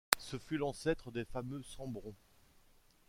[0.17, 2.15] Ce fut l'ancêtre des fameux Sambron.